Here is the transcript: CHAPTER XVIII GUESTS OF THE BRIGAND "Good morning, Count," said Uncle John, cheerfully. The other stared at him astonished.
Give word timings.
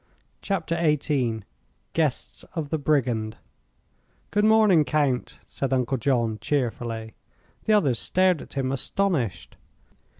CHAPTER 0.41 0.73
XVIII 0.77 1.43
GUESTS 1.93 2.43
OF 2.55 2.71
THE 2.71 2.79
BRIGAND 2.79 3.37
"Good 4.31 4.45
morning, 4.45 4.83
Count," 4.83 5.37
said 5.45 5.71
Uncle 5.71 5.97
John, 5.99 6.39
cheerfully. 6.41 7.13
The 7.65 7.73
other 7.73 7.93
stared 7.93 8.41
at 8.41 8.53
him 8.53 8.71
astonished. 8.71 9.57